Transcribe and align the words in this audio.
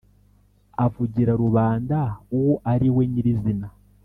avugira 0.85 1.31
rubanda 1.43 1.97
uwo 2.37 2.53
niwe 2.79 3.03
nyirizina 3.11 3.67